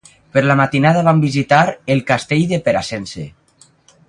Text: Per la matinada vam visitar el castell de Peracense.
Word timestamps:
Per 0.35 0.41
la 0.51 0.55
matinada 0.61 1.03
vam 1.07 1.21
visitar 1.27 1.61
el 1.97 2.03
castell 2.09 2.49
de 2.55 2.61
Peracense. 2.69 3.29